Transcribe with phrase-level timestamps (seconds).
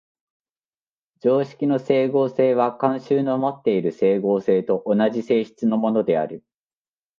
[1.19, 6.43] 常識の斉合性は慣習のもっている斉合性と同じ性質のものである。